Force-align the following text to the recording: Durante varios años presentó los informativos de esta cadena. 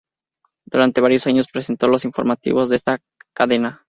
Durante 0.65 0.99
varios 0.99 1.27
años 1.27 1.45
presentó 1.53 1.87
los 1.87 2.05
informativos 2.05 2.69
de 2.69 2.75
esta 2.77 2.97
cadena. 3.33 3.79